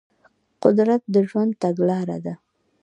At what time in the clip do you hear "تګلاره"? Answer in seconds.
1.63-2.17